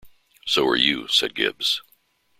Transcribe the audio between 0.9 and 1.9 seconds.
said Gibbs.